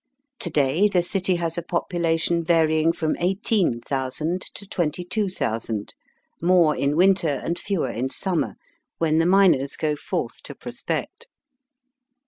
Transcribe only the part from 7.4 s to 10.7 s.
and fewer in summer, when the miners go forth to